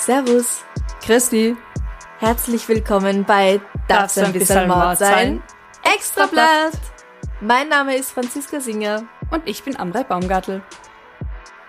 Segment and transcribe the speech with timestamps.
[0.00, 0.64] Servus,
[1.00, 1.56] Christi,
[2.18, 5.40] herzlich willkommen bei Darf's ein bisschen Mord sein?
[5.84, 6.72] Extrablatt!
[7.40, 10.62] Mein Name ist Franziska Singer und ich bin Amrei Baumgartel.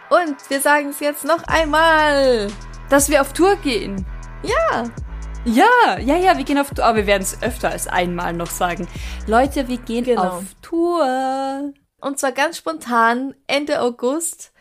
[0.09, 2.47] und wir sagen es jetzt noch einmal.
[2.89, 4.07] Dass wir auf Tour gehen.
[4.41, 4.85] Ja,
[5.45, 6.85] Ja, ja, ja, wir gehen auf Tour.
[6.85, 8.87] Aber wir werden es öfter als einmal noch sagen.
[9.27, 10.37] Leute, wir gehen Genau.
[10.37, 11.73] auf Tour.
[11.99, 14.51] und zwar ganz spontan Ende August.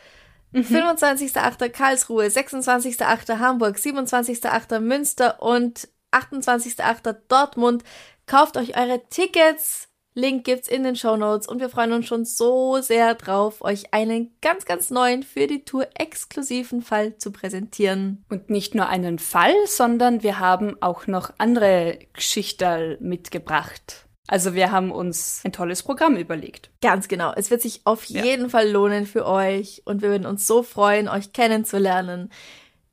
[0.52, 1.68] 25.8.
[1.68, 3.38] Karlsruhe, 26.8.
[3.38, 4.80] Hamburg, 27.8.
[4.80, 7.14] Münster und 28.8.
[7.28, 7.84] Dortmund.
[8.26, 9.88] Kauft euch eure Tickets.
[10.14, 13.94] Link gibt's in den Show Notes und wir freuen uns schon so sehr drauf, euch
[13.94, 18.24] einen ganz, ganz neuen für die Tour exklusiven Fall zu präsentieren.
[18.28, 24.06] Und nicht nur einen Fall, sondern wir haben auch noch andere Geschichten mitgebracht.
[24.26, 26.70] Also wir haben uns ein tolles Programm überlegt.
[26.82, 27.32] Ganz genau.
[27.34, 28.22] Es wird sich auf Ja.
[28.24, 32.30] jeden Fall lohnen für euch und wir würden uns so freuen, euch kennenzulernen.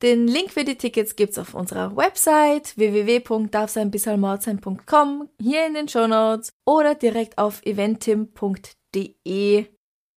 [0.04, 6.94] Den Link für die Tickets gibt's auf unserer Website www.darfseinbissalmordsein.com, hier in den Shownotes oder
[6.94, 9.66] direkt auf eventim.de.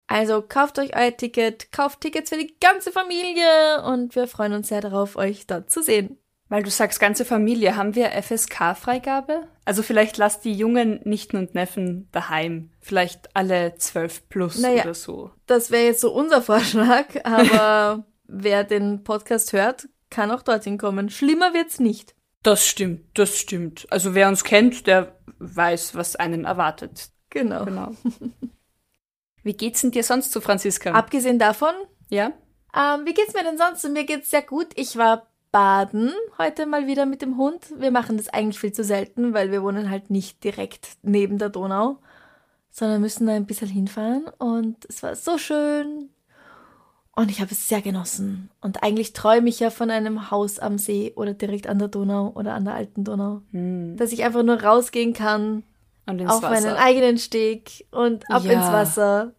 [0.06, 4.69] Also kauft euch euer Ticket, kauft Tickets für die ganze Familie und wir freuen uns
[4.69, 6.19] sehr darauf, euch dort zu sehen.
[6.50, 9.47] Weil du sagst, ganze Familie, haben wir FSK-Freigabe?
[9.65, 12.70] Also vielleicht lasst die jungen Nichten und Neffen daheim.
[12.81, 14.83] Vielleicht alle zwölf plus Naja.
[14.83, 15.31] oder so.
[15.47, 21.10] Das wäre jetzt so unser Vorschlag, aber wer den Podcast hört, kann auch dorthin kommen.
[21.10, 22.14] Schlimmer wird's nicht.
[22.42, 23.86] Das stimmt, das stimmt.
[23.91, 27.10] Also wer uns kennt, der weiß, was einen erwartet.
[27.28, 27.64] Genau.
[27.64, 27.92] Genau.
[29.42, 30.92] Wie geht's denn dir sonst zu Franziska?
[30.92, 31.74] Abgesehen davon,
[32.10, 32.32] ja?
[32.76, 33.88] ähm, wie geht's mir denn sonst?
[33.88, 34.66] Mir geht's sehr gut.
[34.74, 37.72] Ich war baden heute mal wieder mit dem Hund.
[37.76, 41.48] Wir machen das eigentlich viel zu selten, weil wir wohnen halt nicht direkt neben der
[41.48, 41.98] Donau,
[42.70, 44.28] sondern müssen da ein bisschen hinfahren.
[44.38, 46.10] Und es war so schön.
[47.20, 48.48] Und ich habe es sehr genossen.
[48.62, 52.28] Und eigentlich träume ich ja von einem Haus am See oder direkt an der Donau
[52.34, 53.42] oder an der alten Donau.
[53.50, 53.97] Hm.
[53.98, 55.62] Dass ich einfach nur rausgehen kann,
[56.06, 56.50] auf Wasser.
[56.50, 58.53] meinen eigenen Steg und ab Ja.
[58.53, 59.34] ins Wasser.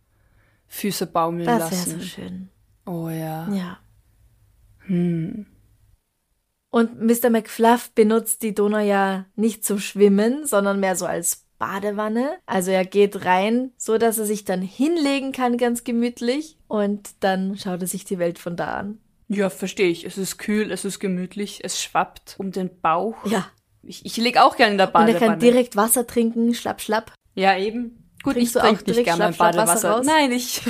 [0.67, 1.99] Füße baumeln Das wäre lassen.
[1.99, 2.49] so schön.
[2.85, 3.49] Oh ja.
[3.51, 3.77] Ja.
[4.85, 5.47] Hm.
[6.69, 7.29] Und Mr.
[7.29, 12.37] McFluff benutzt die Donau ja nicht zum Schwimmen, sondern mehr so als Badewanne.
[12.47, 16.57] Also er geht rein, so dass er sich dann hinlegen kann, ganz gemütlich.
[16.67, 18.99] Und dann schaut er sich die Welt von da an.
[19.27, 20.03] Ja, verstehe ich.
[20.03, 23.15] Es ist kühl, es ist gemütlich, es schwappt um den Bauch.
[23.25, 23.47] Ja.
[23.83, 25.25] Ich, ich leg auch gerne in der Und er Badewanne.
[25.31, 27.13] kann direkt Wasser trinken, schlapp, schlapp.
[27.35, 27.97] ja, eben.
[28.23, 29.91] Gut, Trinkst ich trinke nicht gerne mein Schlapp, Schlapp, Wasser Badewasser.
[29.97, 30.05] raus?
[30.05, 30.61] Nein, ich.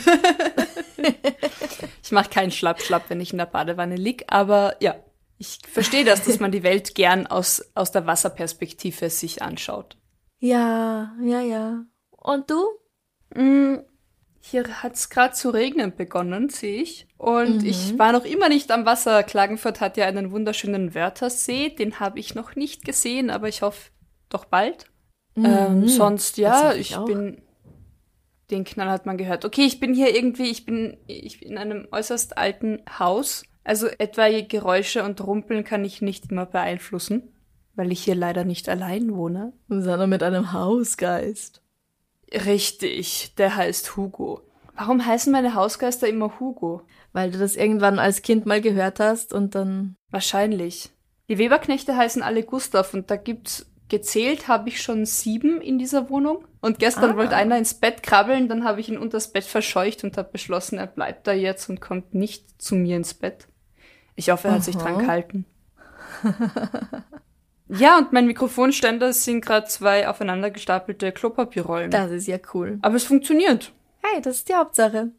[2.03, 4.24] ich mache keinen Schlapp-Schlapp, wenn ich in der Badewanne lieg.
[4.28, 4.96] Aber ja,
[5.38, 9.97] ich verstehe das, dass man die Welt gern aus, aus der Wasserperspektive sich anschaut.
[10.41, 11.85] Ja, ja, ja.
[12.12, 12.66] Und du?
[13.35, 13.79] Mm,
[14.44, 17.07] Hier hat's gerade zu regnen begonnen, sehe ich.
[17.18, 17.69] Und Mhm.
[17.69, 19.22] ich war noch immer nicht am Wasser.
[19.24, 21.69] Klagenfurt hat ja einen wunderschönen Wörthersee.
[21.69, 23.91] Den habe ich noch nicht gesehen, aber ich hoffe
[24.30, 24.88] doch bald.
[25.38, 26.44] Ähm, sonst, Mhm.
[26.44, 27.44] Ja, ich ich bin.
[28.50, 29.46] Den Knall hat man gehört.
[29.46, 33.44] Okay, ich bin hier irgendwie, ich bin, ich bin in einem äußerst alten Haus.
[33.63, 37.31] Also etwaige Geräusche und Rumpeln kann ich nicht immer beeinflussen,
[37.75, 39.53] weil ich hier leider nicht allein wohne.
[39.69, 41.61] Sondern mit einem Hausgeist.
[42.33, 44.41] Richtig, der heißt Hugo.
[44.75, 46.83] Warum heißen meine Hausgeister immer Hugo?
[47.13, 49.95] Weil du das irgendwann als Kind mal gehört hast und dann.
[50.09, 50.91] Wahrscheinlich.
[51.29, 56.09] Die Weberknechte heißen alle Gustav und da gibt's gezählt, habe ich schon sieben in dieser
[56.09, 56.45] Wohnung.
[56.62, 57.15] Und gestern Ah.
[57.17, 60.77] wollte einer ins Bett krabbeln, dann habe ich ihn unters Bett verscheucht und habe beschlossen,
[60.77, 63.50] er bleibt da jetzt und kommt nicht zu mir ins Bett.
[64.15, 64.83] Ich hoffe, er hat sich Aha.
[64.83, 65.45] dran gehalten.
[67.77, 71.91] ja, und mein Mikrofonständer sind gerade zwei aufeinander gestapelte Klopapierrollen.
[71.91, 72.79] Das ist ja cool.
[72.81, 73.71] Aber es funktioniert.
[74.01, 75.12] Hey, das ist die Hauptsache.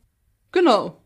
[0.53, 0.99] Genau.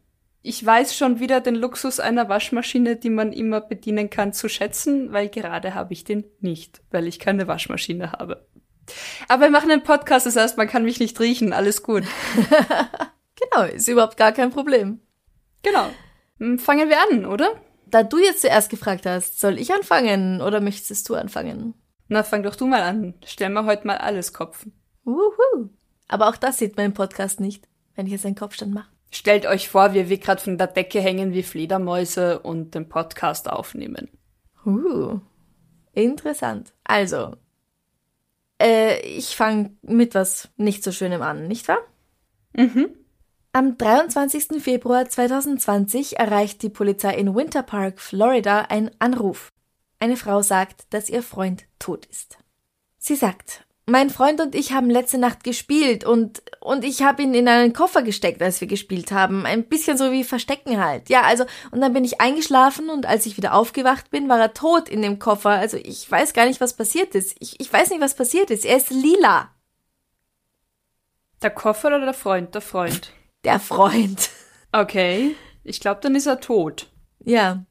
[0.42, 5.12] Ich weiß schon wieder den Luxus einer Waschmaschine, die man immer bedienen kann, zu schätzen,
[5.12, 8.46] weil gerade habe ich den nicht, weil ich keine Waschmaschine habe.
[9.28, 12.04] Aber wir machen einen Podcast, das heißt, man kann mich nicht riechen, alles gut.
[13.38, 15.00] Genau, ist überhaupt gar kein Problem.
[15.62, 15.90] Genau.
[16.38, 17.60] Hm, Fangen wir an, oder?
[17.86, 21.74] Da du jetzt zuerst gefragt hast, soll ich anfangen oder möchtest du anfangen?
[22.08, 23.14] Na, fang doch du mal an.
[23.24, 24.72] Stell mir heute mal alles Kopfen.
[25.04, 25.70] Wuhu.
[26.08, 28.90] Aber auch das sieht man im Podcast nicht, wenn ich jetzt einen Kopfstand mache.
[29.10, 33.48] Stellt euch vor, wie wir gerade von der Decke hängen wie Fledermäuse und den Podcast
[33.48, 34.08] aufnehmen.
[34.64, 35.20] Uh,
[35.92, 36.72] interessant.
[36.82, 37.36] Also,
[38.60, 41.78] äh, ich fange mit was nicht so Schönem an, nicht wahr?
[42.52, 42.96] Mhm.
[43.56, 44.62] Am 23.
[44.62, 49.50] Februar 2020 erreicht die Polizei in Winter Park, Florida, ein Anruf.
[49.98, 52.36] Eine Frau sagt, dass ihr Freund tot ist.
[52.98, 57.32] Sie sagt, mein Freund und ich haben letzte Nacht gespielt und, und ich habe ihn
[57.32, 59.46] in einen Koffer gesteckt, als wir gespielt haben.
[59.46, 61.08] Ein bisschen so wie Verstecken halt.
[61.08, 64.52] Ja, also, und dann bin ich eingeschlafen und als ich wieder aufgewacht bin, war er
[64.52, 65.52] tot in dem Koffer.
[65.52, 67.34] Also ich weiß gar nicht, was passiert ist.
[67.38, 68.66] Ich, ich weiß nicht, was passiert ist.
[68.66, 69.48] Er ist lila.
[71.40, 72.54] Der Koffer oder der Freund?
[72.54, 73.12] Der Freund.
[73.46, 74.30] Der Freund.
[74.72, 75.36] Okay.
[75.64, 76.88] Ich glaube, dann ist er tot.
[77.24, 77.64] Ja.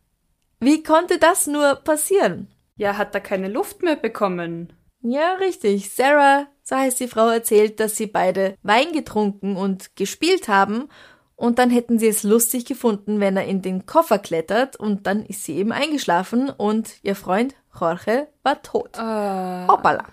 [0.59, 2.47] Wie konnte das nur passieren?
[2.77, 4.73] Ja, hat er keine Luft mehr bekommen.
[5.01, 5.91] Ja, richtig.
[5.93, 10.89] Sarah, so heißt die Frau, erzählt, dass sie beide Wein getrunken und gespielt haben
[11.35, 15.25] und dann hätten sie es lustig gefunden, wenn er in den Koffer klettert und dann
[15.25, 18.97] ist sie eben eingeschlafen und ihr Freund Jorge war tot.
[18.97, 20.05] Äh, Hoppala.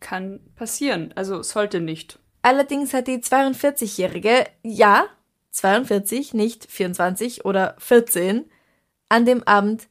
[0.00, 1.12] kann passieren.
[1.16, 2.20] Also sollte nicht.
[2.42, 5.06] Allerdings hat die 42-Jährige, ja,
[5.50, 8.44] 42, nicht 24 oder 14,
[9.08, 9.88] an dem Abend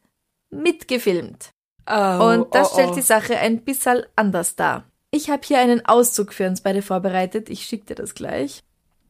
[0.49, 1.51] mitgefilmt.
[1.89, 2.95] Oh, Und das oh, stellt oh.
[2.95, 4.85] die Sache ein bisschen anders dar.
[5.11, 7.49] Ich habe hier einen Auszug für uns beide vorbereitet.
[7.49, 8.63] Ich schicke dir das gleich.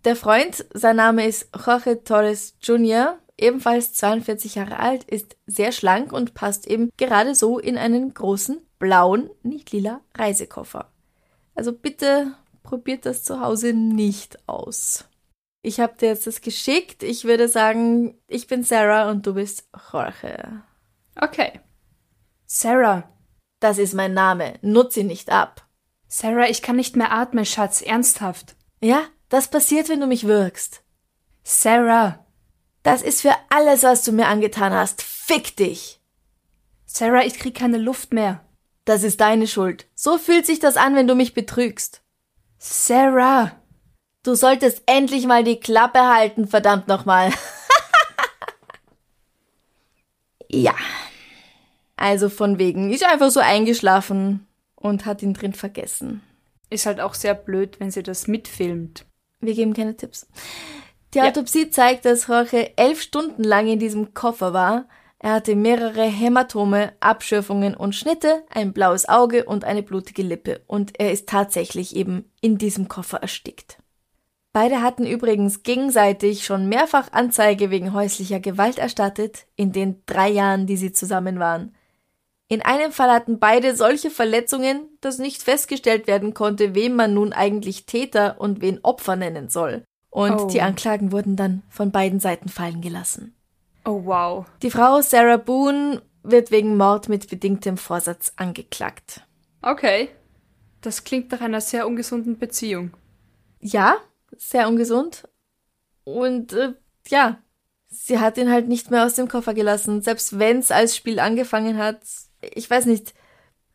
[0.06, 6.14] Der Freund, sein Name ist Jorge Torres Jr., ebenfalls 42 Jahre alt, ist sehr schlank
[6.14, 10.90] und passt eben gerade so in einen großen blauen, nicht lila Reisekoffer.
[11.56, 12.34] Also bitte
[12.68, 15.06] probiert das zu Hause nicht aus.
[15.62, 17.02] Ich habe dir jetzt das geschickt.
[17.02, 20.64] Ich würde sagen, ich bin Sarah und du bist Jorge.
[21.16, 21.62] Okay.
[22.46, 23.10] Sarah.
[23.60, 24.60] Das ist mein Name.
[24.62, 25.66] Nutz ihn nicht ab.
[26.08, 27.82] Sarah, ich kann nicht mehr atmen, Schatz.
[27.82, 28.56] Ernsthaft.
[28.82, 30.84] Ja, das passiert, wenn du mich wirkst.
[31.44, 32.26] Sarah.
[32.84, 35.02] Das ist für alles, was du mir angetan hast.
[35.02, 36.02] Fick dich.
[36.86, 38.46] Sarah, ich krieg keine Luft mehr.
[38.86, 39.88] Das ist deine Schuld.
[39.96, 42.04] So fühlt sich das an, wenn du mich betrügst.
[42.58, 43.52] Sarah.
[44.24, 47.32] Du solltest endlich mal die Klappe halten, verdammt nochmal.
[50.50, 50.76] ja.
[51.96, 54.46] Also von wegen, ist einfach so eingeschlafen
[54.76, 56.22] und hat ihn drin vergessen.
[56.70, 59.06] Ist halt auch sehr blöd, wenn sie das mitfilmt.
[59.40, 60.28] Wir geben keine Tipps.
[61.14, 61.26] Die Ja.
[61.26, 64.86] Autopsie zeigt, dass Jorge elf Stunden lang in diesem Koffer war.
[65.20, 70.62] Er hatte mehrere Hämatome, Abschürfungen und Schnitte, ein blaues Auge und eine blutige Lippe.
[70.68, 73.78] Und er ist tatsächlich eben in diesem Koffer erstickt.
[74.54, 80.66] Beide hatten übrigens gegenseitig schon mehrfach Anzeige wegen häuslicher Gewalt erstattet, in den drei Jahren,
[80.68, 81.76] die sie zusammen waren.
[82.48, 87.34] In einem Fall hatten beide solche Verletzungen, dass nicht festgestellt werden konnte, wem man nun
[87.34, 89.84] eigentlich Täter und wen Opfer nennen soll.
[90.10, 90.48] Und Oh.
[90.48, 93.36] die Anklagen wurden dann von beiden Seiten fallen gelassen.
[93.88, 94.46] Oh wow.
[94.64, 99.22] Die Frau Sarah Boone wird wegen Mord mit bedingtem Vorsatz angeklagt.
[99.62, 100.10] Okay.
[100.82, 102.92] Das klingt nach einer sehr ungesunden Beziehung.
[103.62, 103.96] Ja,
[104.36, 105.30] sehr ungesund.
[106.04, 106.74] Und äh,
[107.08, 107.38] ja,
[107.88, 111.78] sie hat ihn halt nicht mehr aus dem Koffer gelassen, selbst wenn's als Spiel angefangen
[111.78, 112.02] hat.
[112.42, 113.14] Ich weiß nicht,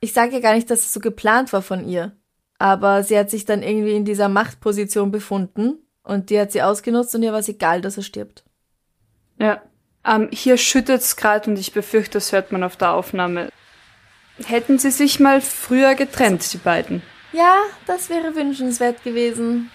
[0.00, 2.14] ich sage ja gar nicht, dass es so geplant war von ihr.
[2.58, 7.14] Aber sie hat sich dann irgendwie in dieser Machtposition befunden und die hat sie ausgenutzt
[7.14, 8.44] und ihr war es egal, dass er stirbt.
[9.38, 9.62] Ja.
[10.04, 13.50] Ähm, hier schüttet's gerade und ich befürchte, das hört man auf der Aufnahme.
[14.44, 17.02] Hätten sie sich mal früher getrennt, die beiden?
[17.32, 17.56] Ja,
[17.86, 19.70] das wäre wünschenswert gewesen.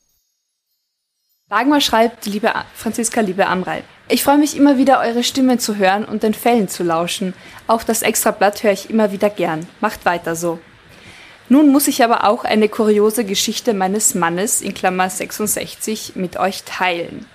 [1.51, 3.85] Dagmar schreibt, liebe Franziska, liebe Amrei.
[4.09, 7.35] Ich freue mich immer wieder, eure Stimmen zu hören und den Fällen zu lauschen.
[7.67, 9.67] Auch das Extrablatt höre ich immer wieder gern.
[9.81, 10.59] Macht weiter so.
[11.51, 16.65] Nun muss ich aber auch eine kuriose Geschichte meines Mannes in Klammer 66 mit euch
[16.65, 17.27] teilen.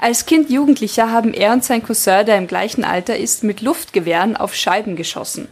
[0.00, 4.36] Als Kind Jugendlicher haben er und sein Cousin, der im gleichen Alter ist, mit Luftgewehren
[4.36, 5.46] auf Scheiben geschossen.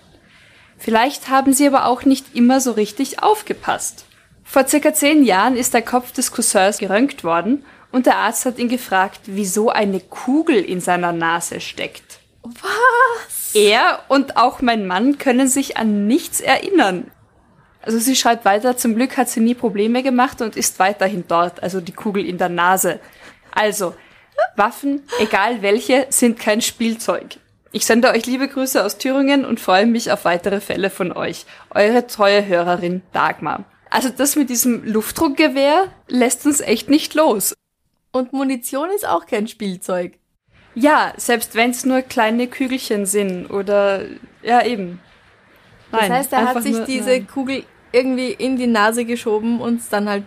[0.79, 4.05] Vielleicht haben sie aber auch nicht immer so richtig aufgepasst.
[4.43, 8.59] Vor circa zehn Jahren ist der Kopf des Cousins geröntgt worden und der Arzt hat
[8.59, 12.21] ihn gefragt, wieso eine Kugel in seiner Nase steckt.
[12.43, 13.55] Was?
[13.55, 17.11] Er und auch mein Mann können sich an nichts erinnern.
[17.83, 21.63] Also sie schreibt weiter, zum Glück hat sie nie Probleme gemacht und ist weiterhin dort,
[21.63, 23.01] also die Kugel in der Nase.
[23.53, 23.95] Also,
[24.57, 27.39] Waffen, egal welche, sind kein Spielzeug.
[27.73, 31.47] Ich sende euch liebe Grüße aus Thüringen und freue mich auf weitere Fälle von euch.
[31.71, 33.65] Eure treue Hörerin Dagmar.
[33.91, 37.55] Also das mit diesem Luftdruckgewehr lässt uns echt nicht los.
[38.13, 40.19] Und Munition ist auch kein Spielzeug.
[40.75, 44.03] Ja, selbst wenn es nur kleine Kügelchen sind oder
[44.43, 45.01] ja eben.
[45.93, 47.27] Nein, das heißt, er hat sich nur, diese nein.
[47.27, 50.25] Kugel irgendwie in die Nase geschoben und es dann halt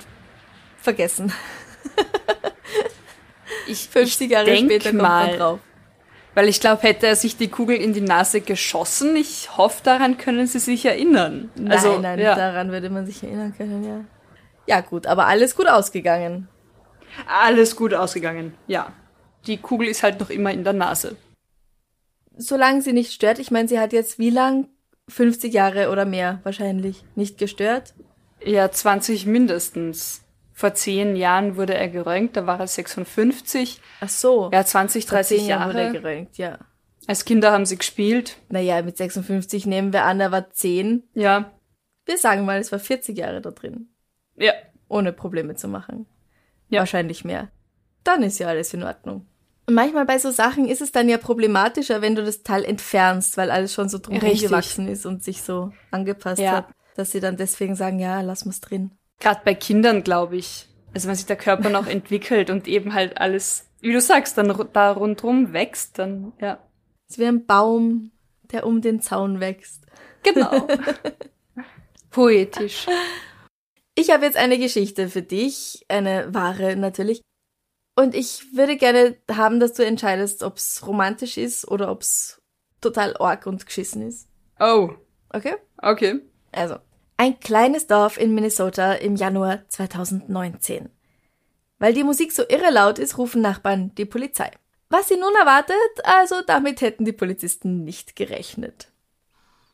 [0.77, 1.31] vergessen.
[3.67, 5.59] ich 50 Jahre ich später kommt mal, man drauf.
[6.35, 10.17] Weil ich glaube, hätte er sich die Kugel in die Nase geschossen, ich hoffe, daran
[10.17, 11.51] können sie sich erinnern.
[11.55, 12.35] Nein, also, nein, ja.
[12.35, 14.01] daran würde man sich erinnern können, ja.
[14.65, 16.47] Ja, gut, aber alles gut ausgegangen.
[17.27, 18.93] Alles gut ausgegangen, ja.
[19.47, 21.17] Die Kugel ist halt noch immer in der Nase.
[22.35, 24.67] Solange sie nicht stört, ich meine, sie hat jetzt wie lang?
[25.09, 27.93] 50 Jahre oder mehr wahrscheinlich nicht gestört.
[28.43, 30.21] Ja, 20 mindestens.
[30.53, 33.81] Vor zehn Jahren wurde er geröntgt, da war er 56.
[34.01, 34.49] Ach so.
[34.53, 35.69] Ja, 20, 30 Vor Jahre.
[35.69, 36.59] wurde er geröntgt, ja.
[37.07, 38.37] Als Kinder haben sie gespielt.
[38.49, 41.03] Naja, mit 56 nehmen wir an, er war 10.
[41.15, 41.51] Ja.
[42.05, 43.89] Wir sagen mal, es war 40 Jahre da drin.
[44.35, 44.53] Ja.
[44.87, 46.05] Ohne Probleme zu machen.
[46.73, 46.79] Ja.
[46.79, 47.49] Wahrscheinlich mehr.
[48.03, 49.25] Dann ist ja alles in Ordnung.
[49.65, 53.37] Und manchmal bei so Sachen ist es dann ja problematischer, wenn du das Teil entfernst,
[53.37, 56.51] weil alles schon so drum gewachsen ist und sich so angepasst ja.
[56.57, 58.91] hat, dass sie dann deswegen sagen, ja, lass mal's drin.
[59.19, 60.67] Gerade bei Kindern, glaube ich.
[60.93, 64.53] Also wenn sich der Körper noch entwickelt und eben halt alles, wie du sagst, dann
[64.73, 66.59] da rundrum wächst, dann, ja.
[67.07, 68.11] Es wäre ein Baum,
[68.51, 69.85] der um den Zaun wächst.
[70.23, 70.67] Genau.
[72.09, 72.87] Poetisch.
[73.95, 77.21] Ich habe jetzt eine Geschichte für dich, eine wahre natürlich.
[77.95, 82.41] Und ich würde gerne haben, dass du entscheidest, ob es romantisch ist oder ob es
[82.81, 84.27] total org und geschissen ist.
[84.59, 84.89] Oh.
[85.29, 85.55] Okay?
[85.77, 86.21] Okay.
[86.51, 86.77] Also,
[87.17, 90.89] ein kleines Dorf in Minnesota im Januar 2019.
[91.77, 94.51] Weil die Musik so irre laut ist, rufen Nachbarn die Polizei.
[94.89, 98.91] Was sie nun erwartet, also damit hätten die Polizisten nicht gerechnet.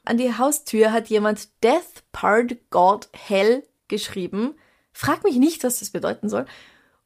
[0.06, 4.56] An die Haustür hat jemand Death Part God Hell geschrieben.
[4.94, 6.46] Frag mich nicht, was das bedeuten soll.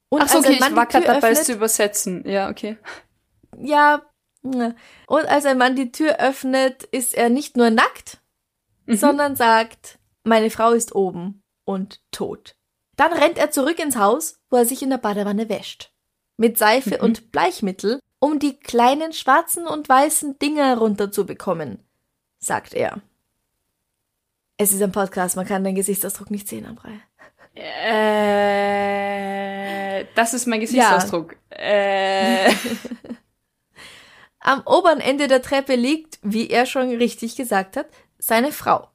[0.10, 2.24] Und Ach so, okay, ich war gerade dabei, es zu übersetzen.
[2.28, 2.78] Ja, okay.
[3.58, 4.04] Ja.
[4.44, 4.76] Und
[5.08, 8.20] als ein Mann die Tür öffnet, ist er nicht nur nackt,
[8.86, 8.96] mhm.
[8.96, 12.56] sondern sagt, meine Frau ist oben und tot.
[12.96, 15.92] Dann rennt er zurück ins Haus, wo er sich in der Badewanne wäscht.
[16.38, 17.06] Mit Seife mhm.
[17.06, 21.80] und Bleichmittel, um die kleinen schwarzen und weißen Dinger runterzubekommen,
[22.40, 23.02] sagt er.
[24.58, 27.00] Es ist ein Podcast, man kann den Gesichtsausdruck nicht sehen, Amrei.
[27.56, 28.84] Äh,
[30.16, 31.34] das ist mein Gesichtsausdruck.
[31.34, 31.38] Ja.
[31.56, 32.52] Äh.
[34.40, 37.86] Am oberen Ende der Treppe liegt, wie er schon richtig gesagt hat,
[38.18, 38.90] seine Frau.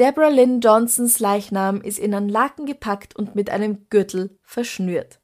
[0.00, 5.20] Deborah Lynn Johnsons Leichnam ist in einen Laken gepackt und mit einem Gürtel verschnürt.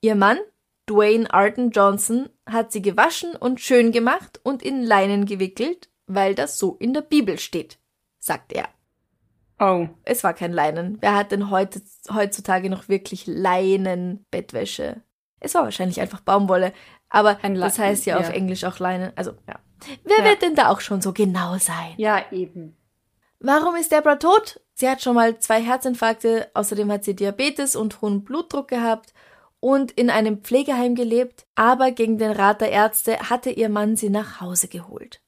[0.00, 0.38] Ihr Mann,
[0.88, 6.58] Dwayne Arden Johnson, hat sie gewaschen und schön gemacht und in Leinen gewickelt, weil das
[6.58, 7.78] so in der Bibel steht,
[8.20, 8.68] sagt er.
[9.60, 9.88] Oh.
[10.04, 10.96] Es war kein Leinen.
[11.00, 15.02] Wer hat denn heute, heutzutage noch wirklich Leinen-Bettwäsche?
[15.38, 16.72] Es war wahrscheinlich einfach Baumwolle.
[17.10, 19.12] Aber das heißt ja, ja, auf Englisch auch Leinen.
[19.16, 19.58] Also, ja.
[20.04, 20.24] Wer ja.
[20.24, 21.94] wird denn da auch schon so genau sein?
[21.98, 22.76] Ja, eben.
[23.38, 24.60] Warum ist Deborah tot?
[24.74, 29.12] Sie hat schon mal zwei Herzinfarkte, außerdem hat sie Diabetes und hohen Blutdruck gehabt
[29.60, 34.10] und in einem Pflegeheim gelebt, aber gegen den Rat der Ärzte hatte ihr Mann sie
[34.10, 35.22] nach Hause geholt.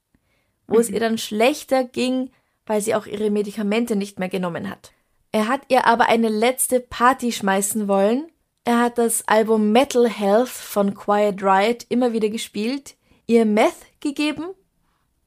[0.67, 0.81] Wo mhm.
[0.81, 2.31] es ihr dann schlechter ging,
[2.65, 4.91] weil sie auch ihre Medikamente nicht mehr genommen hat.
[5.31, 8.27] Er hat ihr aber eine letzte Party schmeißen wollen.
[8.65, 14.45] Er hat das Album Metal Health von Quiet Riot immer wieder gespielt, ihr Meth gegeben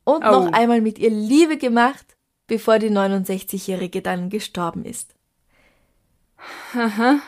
[0.05, 0.31] und oh.
[0.31, 2.07] noch einmal mit ihr Liebe gemacht,
[2.47, 5.15] bevor die 69-Jährige dann gestorben ist.
[6.75, 7.19] Aha.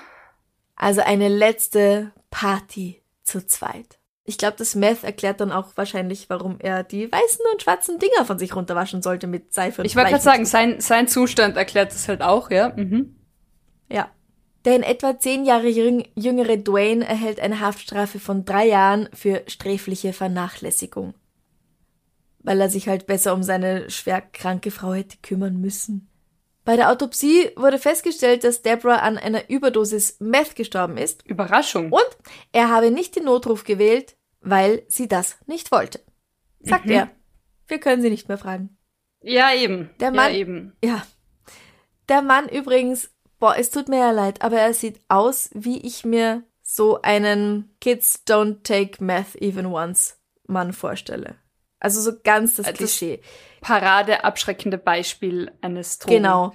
[0.76, 3.97] Also eine letzte Party zu zweit.
[4.28, 8.26] Ich glaube, das Meth erklärt dann auch wahrscheinlich, warum er die weißen und schwarzen Dinger
[8.26, 11.92] von sich runterwaschen sollte mit Seife und Ich wollte gerade sagen, sein, sein Zustand erklärt
[11.92, 12.74] das halt auch, ja.
[12.76, 13.16] Mhm.
[13.88, 14.10] Ja.
[14.66, 20.12] Der in etwa zehn Jahre jüngere Dwayne erhält eine Haftstrafe von drei Jahren für sträfliche
[20.12, 21.14] Vernachlässigung.
[22.40, 26.10] Weil er sich halt besser um seine schwer kranke Frau hätte kümmern müssen.
[26.66, 31.26] Bei der Autopsie wurde festgestellt, dass Deborah an einer Überdosis Meth gestorben ist.
[31.26, 31.90] Überraschung.
[31.90, 32.06] Und
[32.52, 36.00] er habe nicht den Notruf gewählt, weil sie das nicht wollte.
[36.60, 36.92] Sagt mhm.
[36.92, 37.10] er.
[37.66, 38.76] Wir können sie nicht mehr fragen.
[39.20, 39.90] Ja, eben.
[40.00, 40.76] Der Mann, ja, eben.
[40.82, 41.06] Ja.
[42.08, 46.04] Der Mann übrigens, boah, es tut mir ja leid, aber er sieht aus, wie ich
[46.04, 51.36] mir so einen Kids don't take meth even once Mann vorstelle.
[51.80, 53.22] Also so ganz das, das Klischee.
[53.60, 56.16] Parade abschreckende Beispiel eines Drogen.
[56.16, 56.52] Genau.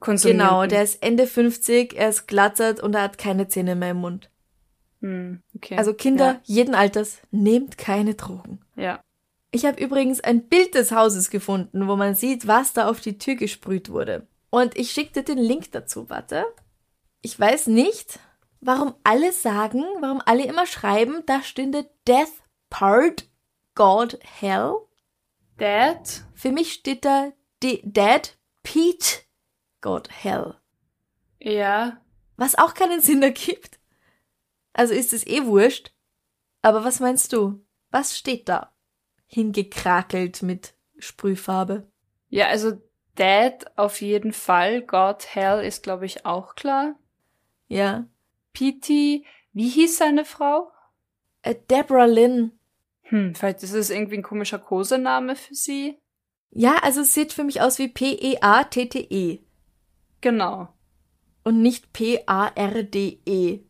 [0.00, 3.98] Genau, der ist Ende 50, er ist glatzert und er hat keine Zähne mehr im
[3.98, 4.30] Mund.
[5.04, 5.76] Hm, okay.
[5.76, 6.40] Also Kinder ja.
[6.44, 8.60] jeden Alters, nehmt keine Drogen.
[8.74, 9.04] Ja.
[9.50, 13.18] Ich habe übrigens ein Bild des Hauses gefunden, wo man sieht, was da auf die
[13.18, 14.26] Tür gesprüht wurde.
[14.48, 16.46] Und ich schickte den Link dazu, warte.
[17.20, 18.18] Ich weiß nicht,
[18.62, 22.32] warum alle sagen, warum alle immer schreiben, da stünde Death
[22.70, 23.28] Part
[23.74, 24.72] God Hell.
[25.58, 26.22] Dad?
[26.34, 27.30] Für mich steht da
[27.62, 29.20] D Dead Pete
[29.82, 30.54] God Hell.
[31.40, 32.00] Ja.
[32.38, 33.78] Was auch keinen Sinn ergibt.
[34.74, 35.92] Also ist es eh wurscht.
[36.60, 37.64] Aber was meinst du?
[37.90, 38.74] Was steht da?
[39.26, 41.90] Hingekrakelt mit Sprühfarbe.
[42.28, 42.72] Ja, also
[43.14, 44.82] Dad auf jeden Fall.
[44.82, 46.96] God Hell ist, glaube ich, auch klar.
[47.68, 48.06] Ja.
[48.52, 50.70] Petey, wie hieß seine Frau?
[51.42, 52.58] Äh, Deborah Lynn.
[53.02, 55.98] Hm, vielleicht ist es irgendwie ein komischer Kosename für sie.
[56.50, 59.40] Ja, also es sieht für mich aus wie P-E-A-T-T-E.
[60.20, 60.68] Genau.
[61.42, 63.60] Und nicht P-A-R-D-E.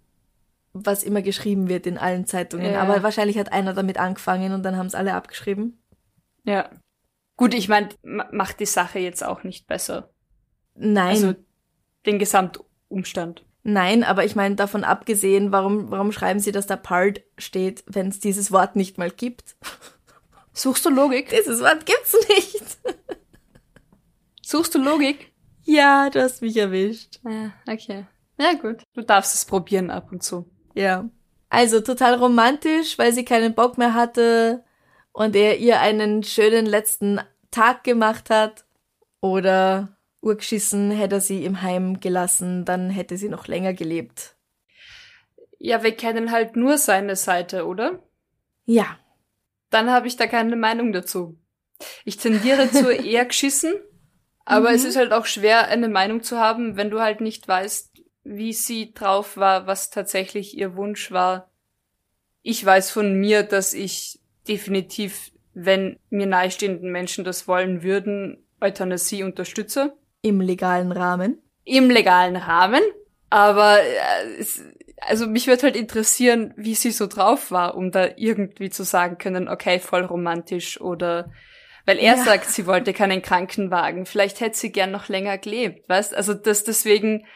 [0.75, 2.73] Was immer geschrieben wird in allen Zeitungen.
[2.73, 2.83] Ja.
[2.83, 5.79] Aber wahrscheinlich hat einer damit angefangen und dann haben es alle abgeschrieben.
[6.45, 6.69] Ja.
[7.37, 10.11] Gut, ich meine, macht die Sache jetzt auch nicht besser.
[10.75, 11.09] Nein.
[11.09, 11.35] Also
[12.07, 13.45] den Gesamtumstand.
[13.63, 18.09] Nein, aber ich meine, davon abgesehen, warum, warum schreiben sie, dass da Part steht, wenn
[18.09, 19.57] es dieses Wort nicht mal gibt?
[20.53, 21.31] Suchst du Logik?
[21.31, 22.79] Dieses Wort gibt's nicht.
[24.43, 25.33] Suchst du Logik?
[25.65, 27.21] Ja, du hast mich erwischt.
[27.25, 28.05] Ja, okay.
[28.39, 28.83] Ja, gut.
[28.93, 30.49] Du darfst es probieren ab und zu.
[30.75, 31.09] Ja.
[31.49, 34.65] Also total romantisch, weil sie keinen Bock mehr hatte
[35.13, 38.65] und er ihr einen schönen letzten Tag gemacht hat.
[39.21, 44.35] Oder urgeschissen, hätte er sie im Heim gelassen, dann hätte sie noch länger gelebt.
[45.59, 48.03] Ja, wir kennen halt nur seine Seite, oder?
[48.67, 48.99] Ja.
[49.71, 51.39] Dann habe ich da keine Meinung dazu.
[52.05, 53.75] Ich tendiere zu eher geschissen,
[54.45, 54.75] aber Mhm.
[54.77, 57.94] es ist halt auch schwer, eine Meinung zu haben, wenn du halt nicht weißt,
[58.25, 61.51] wie sie drauf war, was tatsächlich ihr Wunsch war.
[62.43, 69.23] Ich weiß von mir, dass ich definitiv, wenn mir nahestehenden Menschen das wollen würden, Euthanasie
[69.23, 69.95] unterstütze.
[70.23, 71.39] Im legalen Rahmen.
[71.65, 72.83] Im legalen Rahmen.
[73.31, 74.63] Aber äh, es,
[74.99, 79.19] also mich würde halt interessieren, wie sie so drauf war, um da irgendwie zu sagen
[79.19, 81.31] können, okay, voll romantisch oder
[81.87, 82.25] weil er Ja.
[82.25, 84.07] sagt, sie wollte keinen Krankenwagen.
[84.07, 86.15] Vielleicht hätte sie gern noch länger gelebt, weißt?
[86.15, 87.27] Also das deswegen,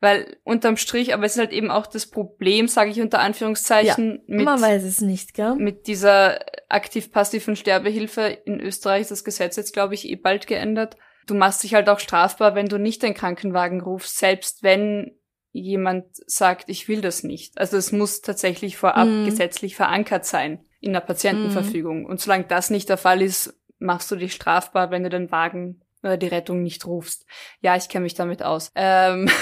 [0.00, 4.22] weil unterm Strich, aber es ist halt eben auch das Problem, sage ich unter Anführungszeichen,
[4.26, 5.54] mit, Man weiß es nicht, gell?
[5.56, 10.96] mit dieser aktiv-passiven Sterbehilfe in Österreich ist das Gesetz jetzt, glaube ich, eh bald geändert.
[11.26, 15.18] Du machst dich halt auch strafbar, wenn du nicht den Krankenwagen rufst, selbst wenn
[15.52, 17.58] jemand sagt, ich will das nicht.
[17.58, 19.24] Also es muss tatsächlich vorab Mhm.
[19.24, 22.04] gesetzlich verankert sein in der Patientenverfügung.
[22.04, 25.80] Und solange das nicht der Fall ist, machst du dich strafbar, wenn du den Wagen
[26.02, 27.24] oder die Rettung nicht rufst.
[27.60, 28.70] Ja, ich kenne mich damit aus.
[28.74, 29.28] Ähm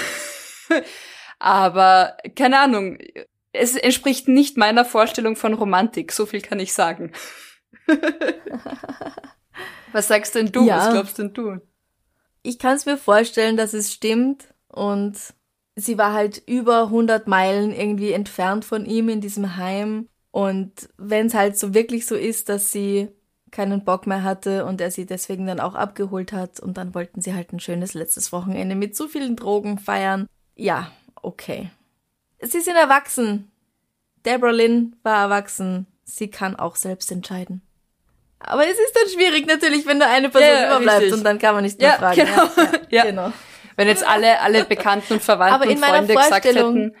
[1.39, 2.97] aber keine Ahnung,
[3.53, 7.11] es entspricht nicht meiner Vorstellung von Romantik, so viel kann ich sagen.
[9.91, 10.65] Was sagst denn du?
[10.65, 10.77] Ja.
[10.77, 11.59] Was glaubst denn du?
[12.43, 15.17] Ich kann es mir vorstellen, dass es stimmt und
[15.75, 21.27] sie war halt über 100 Meilen irgendwie entfernt von ihm in diesem Heim und wenn
[21.27, 23.07] es halt so wirklich so ist, dass sie
[23.51, 27.21] keinen Bock mehr hatte und er sie deswegen dann auch abgeholt hat und dann wollten
[27.21, 30.27] sie halt ein schönes letztes Wochenende mit zu vielen Drogen feiern.
[30.55, 30.91] Ja,
[31.21, 31.69] okay.
[32.41, 33.51] Sie sind erwachsen.
[34.25, 35.87] Deborah Lynn war erwachsen.
[36.03, 37.61] Sie kann auch selbst entscheiden.
[38.39, 41.17] Aber es ist dann schwierig natürlich, wenn da eine Person Ja, ja, überbleibt richtig.
[41.17, 42.25] und dann kann man nicht mehr Ja, fragen.
[42.25, 42.49] genau.
[42.89, 43.03] Ja.
[43.05, 43.33] genau.
[43.75, 46.95] Wenn jetzt alle, alle Bekannten und Verwandten Aber in und Freunde gesagt hätten,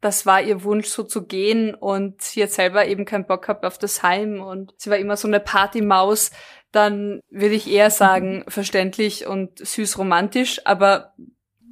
[0.00, 3.64] das war ihr Wunsch, so zu gehen und sie jetzt selber eben keinen Bock gehabt
[3.64, 6.30] auf das Heim und sie war immer so eine Partymaus,
[6.72, 11.14] dann würde ich eher sagen, verständlich und süß romantisch, aber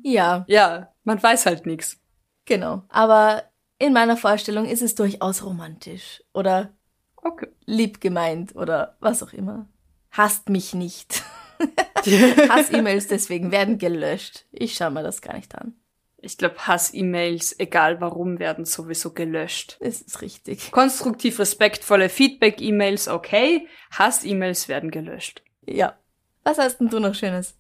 [0.07, 1.99] Ja, ja, man weiß halt nichts.
[2.45, 2.83] genau.
[2.91, 3.45] Aber
[3.79, 6.73] in meiner Vorstellung ist es durchaus romantisch oder
[7.17, 7.49] Okay.
[7.65, 9.67] lieb gemeint oder was auch immer.
[10.11, 11.23] Hasst mich nicht.
[12.05, 14.45] Hass-E-Mails deswegen werden gelöscht.
[14.53, 15.75] Ich schaue mir das gar nicht an.
[16.19, 19.79] Ich glaube, Hass-E-Mails, egal warum, werden sowieso gelöscht.
[19.81, 20.71] Das ist richtig.
[20.71, 23.69] Konstruktiv respektvolle Feedback-E-Mails, okay.
[23.91, 25.43] Hass-E-Mails werden gelöscht.
[25.67, 25.99] Ja.
[26.43, 27.55] Was hast denn du noch Schönes?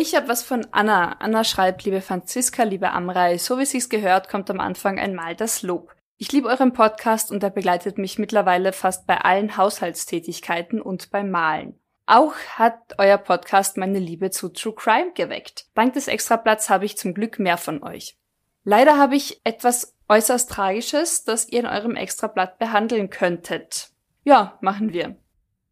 [0.00, 1.16] Ich habe was von Anna.
[1.18, 5.62] Anna schreibt, liebe Franziska, liebe Amrei, so wie sich's gehört, kommt am Anfang einmal das
[5.62, 5.92] Lob.
[6.18, 11.32] Ich liebe euren Podcast und er begleitet mich mittlerweile fast bei allen Haushaltstätigkeiten und beim
[11.32, 11.80] Malen.
[12.06, 15.66] Auch hat euer Podcast meine Liebe zu True Crime geweckt.
[15.74, 18.16] Dank des Extrablatts habe ich zum Glück mehr von euch.
[18.62, 23.88] Leider habe ich etwas äußerst Tragisches, das ihr in eurem Extrablatt behandeln könntet.
[24.22, 25.16] Ja, machen wir.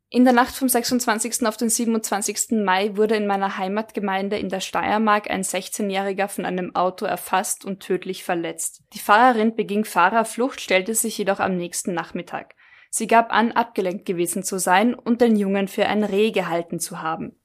[0.08, 1.46] In der Nacht vom 26.
[1.46, 2.62] auf den 27.
[2.64, 7.80] Mai wurde in meiner Heimatgemeinde in der Steiermark ein 16-Jähriger von einem Auto erfasst und
[7.80, 8.82] tödlich verletzt.
[8.92, 12.54] Die Fahrerin beging Fahrerflucht, stellte sich jedoch am nächsten Nachmittag.
[12.88, 17.02] Sie gab an, abgelenkt gewesen zu sein und den Jungen für ein Reh gehalten zu
[17.02, 17.36] haben.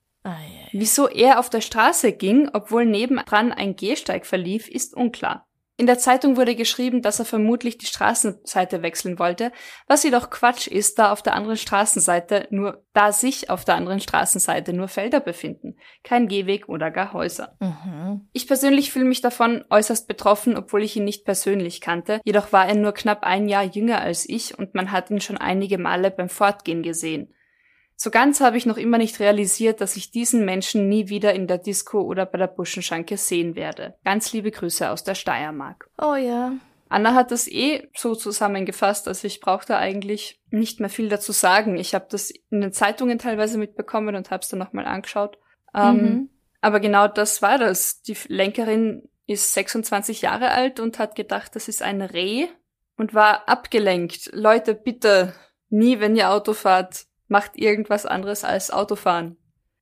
[0.72, 5.48] Wieso er auf der Straße ging, obwohl nebendran ein Gehsteig verlief, ist unklar.
[5.78, 9.52] In der Zeitung wurde geschrieben, dass er vermutlich die Straßenseite wechseln wollte,
[9.88, 14.00] was jedoch Quatsch ist, da auf der anderen Straßenseite nur, da sich auf der anderen
[14.00, 17.58] Straßenseite nur Felder befinden, kein Gehweg oder gar Häuser.
[17.60, 18.28] Mhm.
[18.32, 22.68] Ich persönlich fühle mich davon äußerst betroffen, obwohl ich ihn nicht persönlich kannte, jedoch war
[22.68, 26.12] er nur knapp ein Jahr jünger als ich und man hat ihn schon einige Male
[26.12, 27.34] beim Fortgehen gesehen.
[28.04, 31.46] So ganz habe ich noch immer nicht realisiert, dass ich diesen Menschen nie wieder in
[31.46, 33.94] der Disco oder bei der Buschenschanke sehen werde.
[34.04, 35.88] Ganz liebe Grüße aus der Steiermark.
[36.00, 36.54] Oh ja.
[36.90, 41.78] Anna hat das eh so zusammengefasst, also ich brauchte eigentlich nicht mehr viel dazu sagen.
[41.78, 45.38] Ich habe das in den Zeitungen teilweise mitbekommen und habe es dann nochmal angeschaut.
[45.76, 46.30] Ähm, Mhm.
[46.60, 48.02] aber genau das war das.
[48.02, 52.48] Die Lenkerin ist 26 Jahre alt und hat gedacht, das ist ein Reh
[52.98, 54.32] und war abgelenkt.
[54.34, 55.36] Leute, bitte,
[55.70, 59.38] nie, wenn ihr Auto fahrt, macht irgendwas anderes als Autofahren.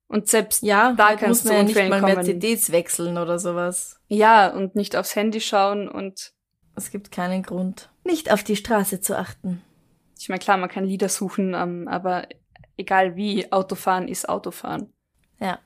[0.08, 2.16] Und selbst Ja, da halt kannst du ja nicht mal kommen.
[2.16, 4.00] Mercedes wechseln oder sowas.
[4.08, 6.32] Ja, und nicht aufs Handy schauen und
[6.76, 9.62] Es gibt keinen Grund, nicht auf die Straße zu achten.
[10.18, 12.28] ich meine, klar, man kann Lieder suchen, ähm, aber
[12.78, 14.94] egal wie, Autofahren ist Autofahren.
[15.40, 15.60] Ja.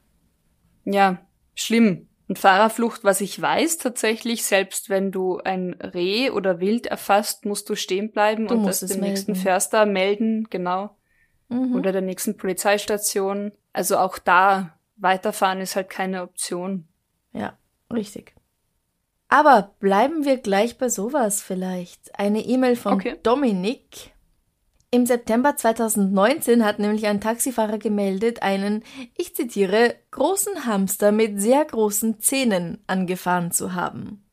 [0.85, 1.19] Ja,
[1.55, 2.09] schlimm.
[2.27, 7.69] Und Fahrerflucht, was ich weiß tatsächlich, selbst wenn du ein Reh oder Wild erfasst, musst
[7.69, 9.43] du stehen bleiben Du und das dem nächsten melden.
[9.43, 10.97] Förster melden, genau.
[11.53, 11.75] Mhm.
[11.75, 13.51] Oder der nächsten Polizeistation.
[13.71, 16.87] Also auch da, weiterfahren ist halt keine Option.
[17.31, 17.57] Ja,
[17.91, 18.33] richtig.
[19.27, 22.19] Aber bleiben wir gleich bei sowas vielleicht.
[22.19, 23.15] Eine E-Mail von Okay.
[23.23, 24.11] Dominik.
[24.91, 28.83] Im September 2019 hat nämlich ein Taxifahrer gemeldet, einen,
[29.17, 34.23] ich zitiere, großen Hamster mit sehr großen Zähnen angefahren zu haben.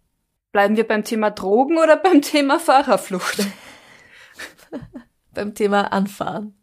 [0.52, 3.38] Bleiben wir beim Thema Drogen oder beim Thema Fahrerflucht?
[5.32, 6.59] Beim Thema Anfahren.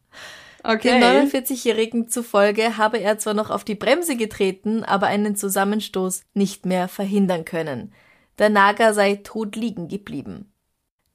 [0.68, 1.02] Dem Okay.
[1.02, 6.90] 49-Jährigen zufolge habe er zwar noch auf die Bremse getreten, aber einen Zusammenstoß nicht mehr
[6.90, 7.94] verhindern können.
[8.38, 10.52] Der Nager sei tot liegen geblieben.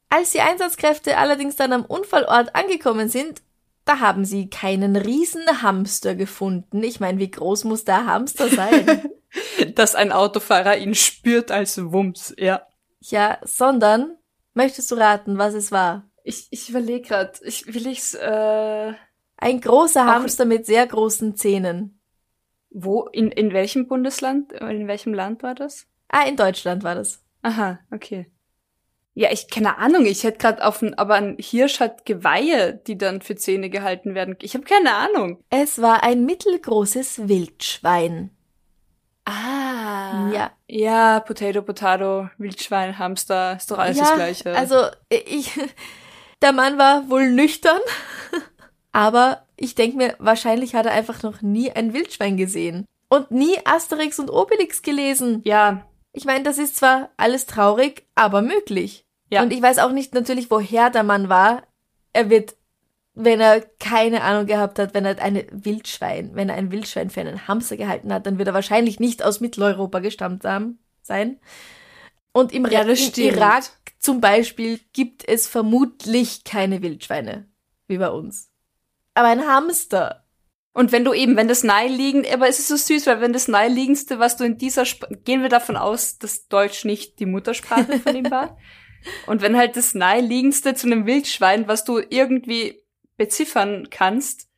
[0.09, 3.43] Als die Einsatzkräfte allerdings dann am Unfallort angekommen sind,
[3.85, 6.83] da haben sie keinen Riesenhamster gefunden.
[6.83, 9.11] Ich meine, wie groß muss der Hamster sein?
[9.75, 12.67] Dass ein Autofahrer ihn spürt als Wumms, ja.
[13.01, 14.17] ja, sondern,
[14.55, 16.11] möchtest du raten, was es war?
[16.25, 18.93] Ich, ich überlege gerade, ich will ich's, äh,
[19.42, 21.98] Ein großer Hamster mit sehr großen Zähnen.
[22.70, 25.87] wo, in, in welchem Bundesland, äh, in welchem Land war das?
[26.09, 27.22] Ah, in Deutschland war das.
[27.42, 28.31] Aha, okay.
[29.14, 32.96] Ja, ich, keine Ahnung, ich hätte gerade auf ein, aber ein Hirsch hat Geweihe, die
[32.96, 34.37] dann für Zähne gehalten werden.
[34.40, 35.42] Ich habe keine Ahnung.
[35.50, 38.31] Es war ein mittelgroßes Wildschwein.
[39.24, 40.31] Ah.
[40.33, 40.50] Ja.
[40.66, 44.57] Ja, Potato, Potato, Wildschwein, Hamster, ist doch alles das Gleiche.
[44.57, 45.50] Also ich,
[46.42, 47.81] der Mann war wohl nüchtern,
[48.92, 53.57] aber ich denke mir, wahrscheinlich hat er einfach noch nie ein Wildschwein gesehen und nie
[53.64, 55.42] Asterix und Obelix gelesen.
[55.44, 59.05] ja, Ich meine, das ist zwar alles traurig, aber möglich.
[59.31, 59.42] Ja.
[59.42, 61.62] Und ich weiß auch nicht natürlich, woher der Mann war.
[62.12, 62.55] Er wird,
[63.14, 67.20] wenn er keine Ahnung gehabt hat, wenn er eine Wildschwein, wenn er ein Wildschwein für
[67.20, 71.40] einen Hamster gehalten hat, dann wird er wahrscheinlich nicht aus Mitteleuropa gestammt haben, sein.
[72.33, 73.33] Und im, Ja.
[73.33, 73.64] Irak
[73.98, 77.46] zum Beispiel gibt es vermutlich keine Wildschweine,
[77.88, 78.52] wie bei uns.
[79.14, 80.25] Aber ein Hamster.
[80.75, 83.46] Und wenn du eben, wenn das naheliegend, aber es ist so süß, weil wenn das
[83.46, 87.98] naheliegendste, was du in dieser, Sp gehen wir davon aus, dass Deutsch nicht die Muttersprache
[88.01, 88.57] von ihm war.
[89.27, 92.83] Und wenn halt das naheliegendste zu einem Wildschwein, was du irgendwie
[93.16, 94.48] beziffern kannst,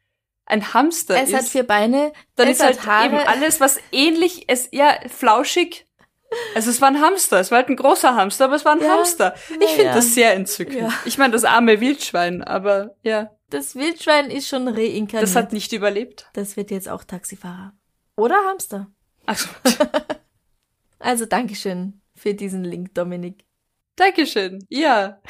[0.46, 3.06] ein Hamster Es ist, hat vier Beine, dann es ist halt hat Haare.
[3.06, 5.86] eben alles, was ähnlich ist, ja, flauschig.
[6.54, 8.80] Also es war ein Hamster, es war halt ein großer Hamster, aber es war ein
[8.80, 9.34] Ja, Hamster.
[9.60, 9.94] Ich finde ja.
[9.94, 10.92] das sehr entzückend.
[11.04, 15.22] Ich meine, das arme Wildschwein, aber ja, Das Wildschwein ist schon reinkarniert.
[15.22, 16.28] das hat nicht überlebt.
[16.32, 17.72] Das wird jetzt auch Taxifahrer.
[18.16, 18.88] Oder Hamster.
[19.26, 19.48] Also,
[20.98, 23.44] Also Dankeschön für diesen Link, Dominik.
[23.96, 24.64] Dankeschön.
[24.70, 25.20] Ja.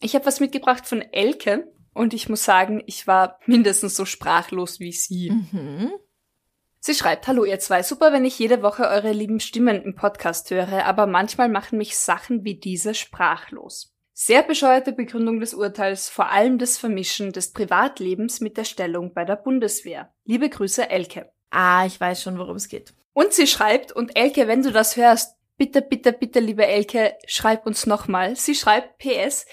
[0.00, 4.80] Ich habe was mitgebracht von Elke und ich muss sagen, ich war mindestens so sprachlos
[4.80, 5.30] wie sie.
[5.30, 5.92] Mhm.
[6.80, 10.50] Sie schreibt, hallo ihr zwei, super, wenn ich jede Woche eure lieben Stimmen im Podcast
[10.50, 13.94] höre, aber manchmal machen mich Sachen wie diese sprachlos.
[14.14, 19.24] Sehr bescheuerte Begründung des Urteils, vor allem das Vermischen des Privatlebens mit der Stellung bei
[19.24, 20.12] der Bundeswehr.
[20.24, 21.32] Liebe Grüße, Elke.
[21.50, 22.92] Ah, ich weiß schon, worum es geht.
[23.14, 27.66] Und sie schreibt, und Elke, wenn du das hörst, bitte, bitte, bitte, liebe Elke, schreib
[27.66, 28.36] uns nochmal.
[28.36, 29.46] Sie schreibt PS,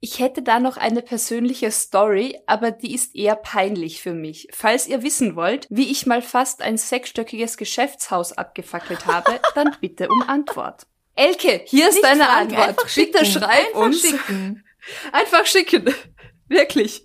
[0.00, 4.48] ich hätte da noch eine persönliche Story, aber die ist eher peinlich für mich.
[4.52, 10.08] Falls ihr wissen wollt, wie ich mal fast ein sechsstöckiges Geschäftshaus abgefackelt habe, dann bitte
[10.08, 10.86] um Antwort.
[11.14, 12.68] Elke, hier ist Nicht deine fragen, Antwort.
[12.68, 13.40] einfach Bitte schicken.
[13.40, 14.00] schreib einfach uns.
[14.00, 14.64] Schicken.
[15.12, 15.94] Einfach schicken.
[16.48, 17.04] Wirklich.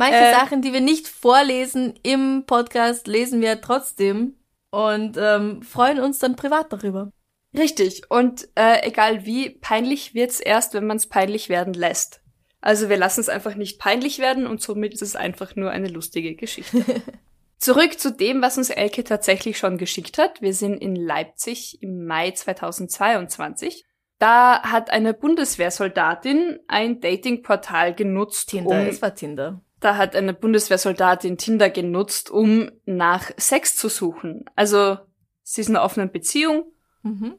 [0.00, 0.32] Manche Äh.
[0.32, 4.34] Sachen, die wir nicht vorlesen im Podcast, lesen wir trotzdem
[4.70, 7.12] und ähm, freuen uns dann privat darüber.
[7.56, 8.02] Richtig.
[8.10, 12.20] Und äh, egal wie, peinlich wird's erst, wenn man es peinlich werden lässt.
[12.60, 15.86] Also wir lassen es einfach nicht peinlich werden und somit ist es einfach nur eine
[15.88, 16.84] lustige Geschichte.
[17.58, 20.40] Zurück zu dem, was uns Elke tatsächlich schon geschickt hat.
[20.40, 23.84] Wir sind in Leipzig im Mai 2022.
[24.18, 28.50] Da hat eine Bundeswehrsoldatin ein Datingportal genutzt.
[28.50, 29.60] Tinder, um, es war Tinder.
[29.80, 34.44] Da hat eine Bundeswehrsoldatin Tinder genutzt, um nach Sex zu suchen.
[34.54, 34.98] Also
[35.42, 36.64] sie ist in einer offenen Beziehung
[37.02, 37.34] mhm.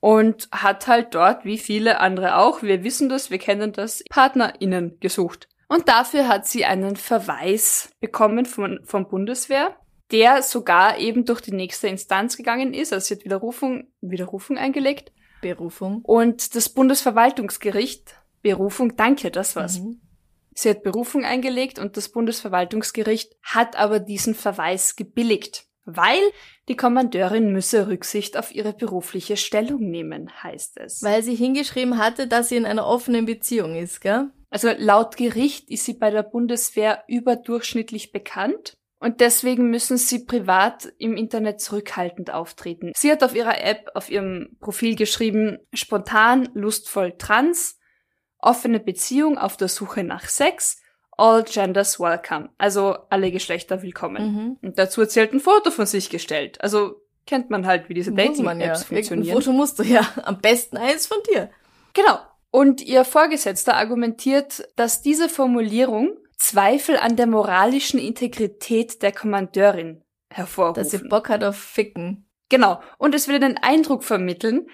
[0.00, 4.98] und hat halt dort, wie viele andere auch, wir wissen das, wir kennen das, PartnerInnen
[4.98, 5.48] gesucht.
[5.74, 9.76] Und dafür hat sie einen Verweis bekommen von, vom Bundeswehr,
[10.12, 12.92] der sogar eben durch die nächste Instanz gegangen ist.
[12.92, 15.10] Also sie hat Widerrufung, Widerrufung eingelegt.
[15.40, 16.02] Berufung.
[16.04, 19.80] Und das Bundesverwaltungsgericht, Berufung, danke, das war's.
[19.80, 20.00] Mhm.
[20.54, 26.20] Sie hat Berufung eingelegt und das Bundesverwaltungsgericht hat aber diesen Verweis gebilligt, weil
[26.68, 31.02] die Kommandeurin müsse Rücksicht auf ihre berufliche Stellung nehmen, heißt es.
[31.02, 34.30] Weil sie hingeschrieben hatte, dass sie in einer offenen Beziehung ist, gell?
[34.54, 40.92] Also laut Gericht ist sie bei der Bundeswehr überdurchschnittlich bekannt und deswegen müssen sie privat
[40.96, 42.92] im Internet zurückhaltend auftreten.
[42.94, 47.80] Sie hat auf ihrer App, auf ihrem Profil geschrieben, spontan, lustvoll trans,
[48.38, 52.50] offene Beziehung auf der Suche nach Sex, all genders welcome.
[52.56, 54.22] Also alle Geschlechter willkommen.
[54.22, 54.58] Mhm.
[54.62, 56.60] Und dazu erzählt ein Foto von sich gestellt.
[56.60, 58.86] Also kennt man halt, wie diese Dating-Apps ja.
[58.86, 59.36] funktionieren.
[59.36, 60.06] Ein Foto musst du ja.
[60.22, 61.50] Am besten eins von dir.
[61.92, 62.20] Genau.
[62.54, 70.80] Und ihr Vorgesetzter argumentiert, dass diese Formulierung Zweifel an der moralischen Integrität der Kommandeurin hervorrufen.
[70.80, 72.28] Dass sie Bock hat auf Ficken.
[72.50, 72.80] Genau.
[72.96, 74.68] Und es will den Eindruck vermitteln,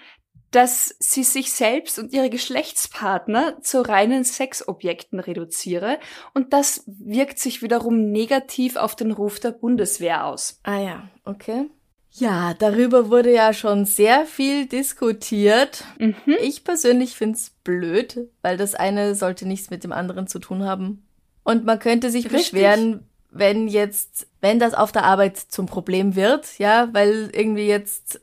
[0.51, 5.97] dass sie sich selbst und ihre Geschlechtspartner zu reinen Sexobjekten reduziere
[6.35, 10.59] und das wirkt sich wiederum negativ auf den Ruf der Bundeswehr aus.
[10.61, 11.67] Ah ja, okay.
[12.13, 15.85] Ja, darüber wurde ja schon sehr viel diskutiert.
[15.97, 16.15] Mhm.
[16.41, 21.05] Ich persönlich find's blöd, weil das eine sollte nichts mit dem anderen zu tun haben.
[21.43, 22.51] Und man könnte sich Richtig.
[22.51, 28.19] beschweren, wenn jetzt, wenn das auf der Arbeit zum Problem wird, ja, weil irgendwie jetzt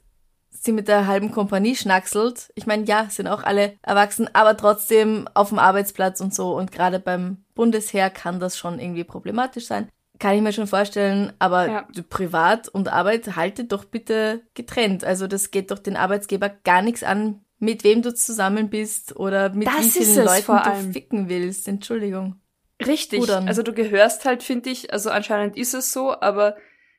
[0.50, 2.50] sie mit der halben Kompanie schnackselt.
[2.54, 6.54] Ich meine, ja, sind auch alle erwachsen, aber trotzdem auf dem Arbeitsplatz und so.
[6.56, 9.88] Und gerade beim Bundesheer kann das schon irgendwie problematisch sein.
[10.18, 11.88] Kann ich mir schon vorstellen, aber ja.
[12.08, 15.04] Privat und Arbeit haltet doch bitte getrennt.
[15.04, 19.50] Also das geht doch den Arbeitsgeber gar nichts an, mit wem du zusammen bist oder
[19.50, 21.68] mit das wie vielen Leuten du ficken willst.
[21.68, 22.40] Entschuldigung.
[22.84, 23.20] Richtig.
[23.20, 23.48] Rudern.
[23.48, 26.56] Also du gehörst halt, finde ich, also anscheinend ist es so, aber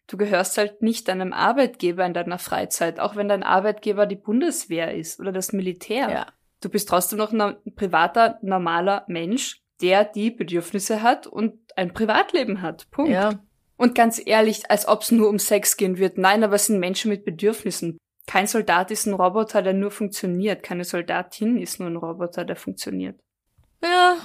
[0.08, 4.96] du gehörst halt nicht deinem Arbeitgeber in deiner Freizeit, auch wenn dein Arbeitgeber die Bundeswehr
[4.96, 6.10] ist oder das Militär.
[6.10, 6.28] Ja.
[6.62, 12.62] Du bist trotzdem noch ein privater, normaler Mensch, der die Bedürfnisse hat und ein Privatleben
[12.62, 12.90] hat.
[12.92, 13.12] Punkt.
[13.12, 13.40] Ja.
[13.78, 16.18] Und ganz ehrlich, als ob es nur um Sex gehen wird.
[16.18, 17.98] Nein, aber es sind Menschen mit Bedürfnissen.
[18.28, 20.62] Kein Soldat ist ein Roboter, der nur funktioniert.
[20.62, 23.20] Keine Soldatin ist nur ein Roboter, der funktioniert.
[23.82, 24.18] Ja.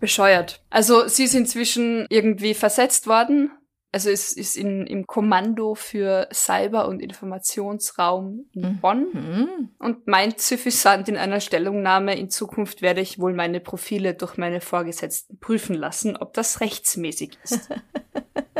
[0.00, 0.62] Bescheuert.
[0.70, 3.50] Also sie ist inzwischen irgendwie versetzt worden.
[3.90, 8.80] Also es ist in, im Kommando für Cyber- und Informationsraum in mhm.
[8.80, 9.68] Bonn mhm.
[9.78, 14.60] und meint suffisant in einer Stellungnahme, in Zukunft werde ich wohl meine Profile durch meine
[14.60, 17.70] Vorgesetzten prüfen lassen, ob das rechtsmäßig ist.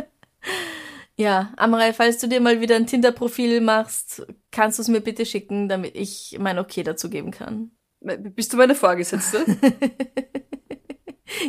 [1.16, 5.26] ja, Amrei, falls du dir mal wieder ein Tinder-Profil machst, kannst du es mir bitte
[5.26, 7.72] schicken, damit ich mein Okay dazu geben kann.
[8.00, 9.44] Bist du meine Vorgesetzte?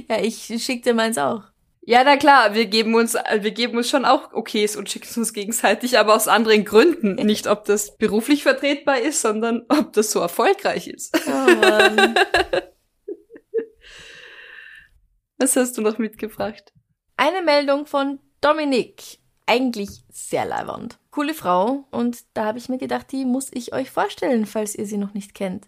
[0.10, 1.44] ja, ich schick dir meins auch.
[1.90, 5.34] Ja, na klar, wir geben uns, wir geben uns schon auch Okays und schicken uns
[5.34, 7.16] gegenseitig, aber aus anderen Gründen.
[7.16, 11.20] Nicht, ob das beruflich vertretbar ist, sondern ob das so erfolgreich ist.
[11.26, 12.14] Oh Mann.
[15.40, 16.74] Was hast du noch mitgebracht?
[17.18, 19.18] Eine Meldung von Dominik.
[19.48, 21.00] Eigentlich sehr leibernd.
[21.10, 24.86] Coole Frau und da habe ich mir gedacht, die muss ich euch vorstellen, falls ihr
[24.86, 25.68] sie noch nicht kennt.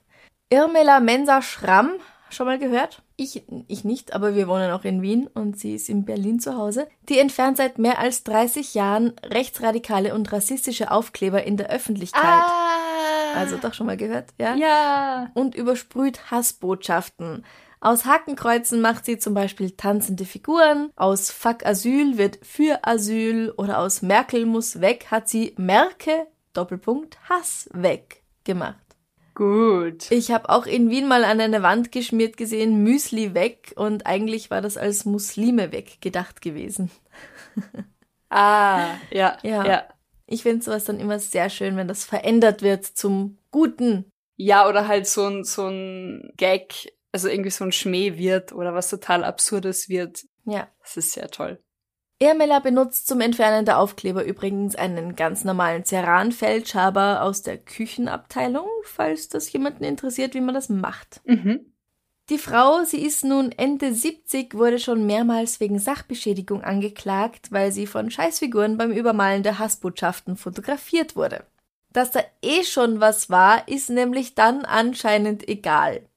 [0.52, 1.94] Irmela Mensa Schramm
[2.30, 3.02] schon mal gehört?
[3.22, 6.58] Ich, ich nicht, aber wir wohnen auch in Wien und sie ist in Berlin zu
[6.58, 6.88] Hause.
[7.08, 12.24] Die entfernt seit mehr als 30 Jahren rechtsradikale und rassistische Aufkleber in der Öffentlichkeit.
[12.24, 13.36] Ah.
[13.36, 14.56] Also doch schon mal gehört, ja?
[14.56, 15.30] Ja.
[15.36, 17.46] Und übersprüht Hassbotschaften.
[17.80, 23.78] Aus Hakenkreuzen macht sie zum Beispiel tanzende Figuren, aus Fuck Asyl wird für Asyl oder
[23.78, 28.91] aus Merkel muss weg hat sie Merke, Doppelpunkt, Hass weg gemacht.
[29.34, 30.12] Gut.
[30.12, 34.52] Ich habe auch in Wien mal an eine Wand geschmiert gesehen, Müsli weg und eigentlich
[34.52, 36.91] war das als Muslime weg gedacht gewesen.
[38.30, 39.65] ah, ja, ja.
[39.65, 39.84] ja.
[40.28, 44.10] Ich finde sowas dann immer sehr schön, wenn das verändert wird zum Guten.
[44.38, 48.74] Ja, oder halt so ein, so ein Gag, also irgendwie so ein Schmäh wird oder
[48.74, 50.24] was total Absurdes wird.
[50.46, 50.70] Ja.
[50.82, 51.62] Das ist sehr toll.
[52.22, 59.28] Irmela benutzt zum Entfernen der Aufkleber übrigens einen ganz normalen Ceran-Feldschaber aus der Küchenabteilung, falls
[59.28, 61.22] das jemanden interessiert, wie man das macht.
[61.26, 61.74] Mhm.
[62.30, 67.88] Die Frau, sie ist nun Ende 70, wurde schon mehrmals wegen Sachbeschädigung angeklagt, weil sie
[67.88, 71.44] von Scheißfiguren beim Übermalen der Hassbotschaften fotografiert wurde.
[71.92, 76.08] Dass da eh schon was war, ist nämlich dann anscheinend egal.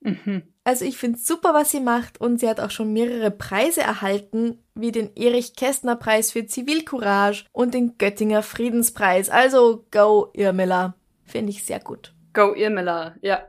[0.00, 0.42] Mhm.
[0.62, 4.63] Also ich finde super, was sie macht und sie hat auch schon mehrere Preise erhalten,
[4.74, 9.30] wie den Erich Kästner Preis für Zivilcourage und den Göttinger Friedenspreis.
[9.30, 10.94] Also go Irmela.
[11.24, 12.14] Finde ich sehr gut.
[12.32, 13.48] Go Irmela, ja.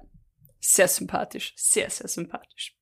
[0.59, 1.53] Sehr sympathisch.
[1.57, 2.75] Sehr, sehr sympathisch.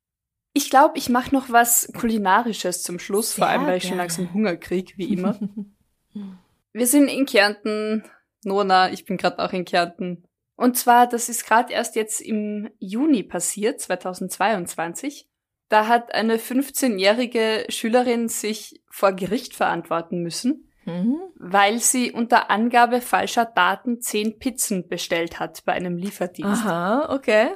[0.53, 3.97] Ich glaube, ich mache noch was Kulinarisches zum Schluss, vor Sehr allem weil ich schon
[3.97, 5.39] langsam Hunger krieg, wie immer.
[6.73, 8.03] Wir sind in Kärnten.
[8.43, 10.25] Nona, ich bin gerade auch in Kärnten.
[10.55, 15.27] Und zwar, das ist gerade erst jetzt im Juni passiert, 2022.
[15.69, 21.17] Da hat eine 15-jährige Schülerin sich vor Gericht verantworten müssen, Mhm.
[21.35, 26.65] weil sie unter Angabe falscher Daten zehn Pizzen bestellt hat bei einem Lieferdienst.
[26.65, 27.51] Aha, okay.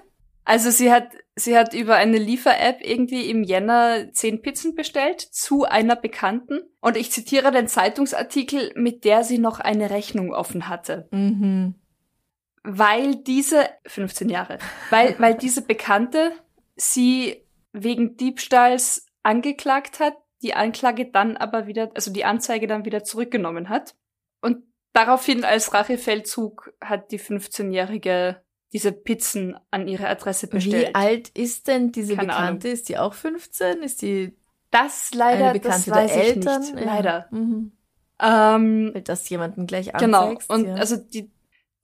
[0.46, 5.66] Also sie hat, sie hat über eine Liefer-App irgendwie im Jänner zehn Pizzen bestellt zu
[5.66, 6.62] einer Bekannten.
[6.80, 11.10] Und ich zitiere den Zeitungsartikel, mit der sie noch eine Rechnung offen hatte.
[11.12, 11.76] Mhm.
[12.64, 14.58] Weil diese, 15 Jahre,
[14.90, 16.32] weil, weil diese Bekannte
[16.78, 23.04] sie wegen Diebstahls angeklagt hat, die Anklage dann aber wieder, also die Anzeige dann wieder
[23.04, 23.96] zurückgenommen hat.
[24.42, 28.42] Und daraufhin als Rachefeldzug hat die 15-Jährige
[28.74, 30.90] diese Pizzen an ihre Adresse bestellt.
[30.90, 32.68] Wie alt ist denn diese Keine Bekannte?
[32.68, 33.82] Ist die auch 15?
[33.82, 34.36] Ist die
[34.72, 36.62] Das leider, eine das Bekannte weiß der ich Eltern?
[36.62, 36.76] nicht.
[36.76, 36.86] Ja.
[36.86, 37.28] Leider.
[37.32, 37.72] Mhm.
[38.20, 40.30] Ähm, Weil das jemanden gleich genau.
[40.30, 40.50] anzeigst.
[40.50, 40.76] Und ja.
[40.76, 41.32] also die,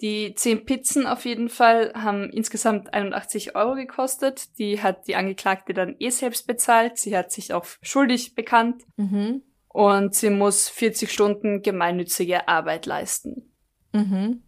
[0.01, 4.57] die zehn Pizzen auf jeden Fall haben insgesamt 81 Euro gekostet.
[4.57, 6.97] Die hat die Angeklagte dann eh selbst bezahlt.
[6.97, 9.43] Sie hat sich auch schuldig bekannt Mhm.
[9.69, 13.53] und sie muss 40 Stunden gemeinnützige Arbeit leisten.
[13.93, 14.43] Mhm.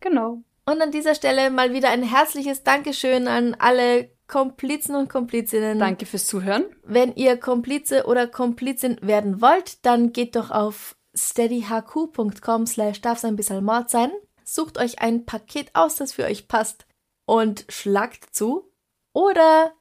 [0.00, 0.42] genau.
[0.66, 5.78] Und an dieser Stelle mal wieder ein herzliches Dankeschön an alle Komplizen und Komplizinnen.
[5.78, 6.64] Danke fürs Zuhören.
[6.84, 13.36] Wenn ihr Komplize oder Komplizin werden wollt, dann geht doch auf steadyhq.com slash darf sein
[13.36, 14.10] bisschen Mord sein.
[14.42, 16.86] Sucht euch ein Paket aus, das für euch passt
[17.26, 18.72] und schlagt zu.
[19.12, 19.74] Oder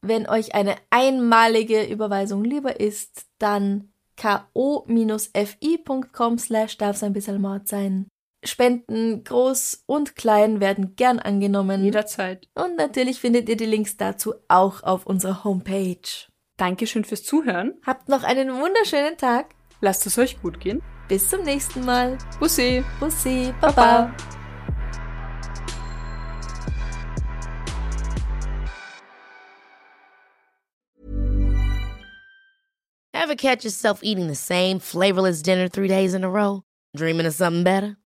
[0.00, 4.78] wenn euch eine einmalige Überweisung lieber ist, dann ko-fi.com
[6.38, 8.08] slash darf sein bisschen Mord sein.
[8.48, 11.84] Spenden, groß und klein, werden gern angenommen.
[11.84, 12.48] Jederzeit.
[12.54, 15.98] Und natürlich findet ihr die Links dazu auch auf unserer Homepage.
[16.56, 17.74] Dankeschön fürs Zuhören.
[17.86, 19.54] Habt noch einen wunderschönen Tag.
[19.80, 20.82] Lasst es euch gut gehen.
[21.06, 22.18] Bis zum nächsten Mal.
[22.40, 22.84] Bussi.
[22.98, 24.12] Bussi, Baba.
[33.28, 36.62] Ever catch yourself eating the same flavorless dinner three days in a row?
[36.96, 37.97] Dreaming of something better?